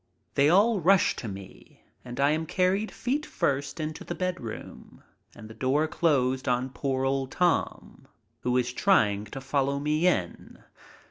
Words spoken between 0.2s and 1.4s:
They all rush to